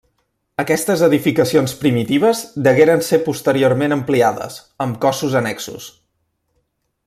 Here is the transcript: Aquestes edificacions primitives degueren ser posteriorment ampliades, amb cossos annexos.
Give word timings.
Aquestes 0.61 1.03
edificacions 1.07 1.75
primitives 1.81 2.41
degueren 2.69 3.05
ser 3.09 3.21
posteriorment 3.27 3.95
ampliades, 3.99 4.57
amb 4.87 4.99
cossos 5.05 5.41
annexos. 5.43 5.91